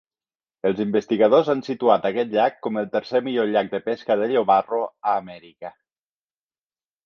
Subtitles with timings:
[0.69, 4.83] Els investigadors han situat aquest llac com el tercer millor llac de pesca de llobarro
[4.87, 5.75] a Amèrica.